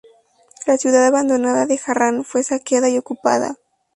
[0.65, 3.57] La ciudad abandonada de Harrán fue saqueada y ocupada.